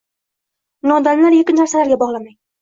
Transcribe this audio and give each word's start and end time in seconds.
Uni 0.87 0.95
odamlar 0.95 1.37
yoki 1.41 1.57
narsalarga 1.59 2.01
bog’lamang 2.05 2.35